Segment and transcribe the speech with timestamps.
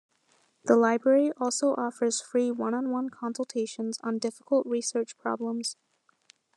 [0.63, 5.75] The library also offers free one-on-one consultations on difficult research problems.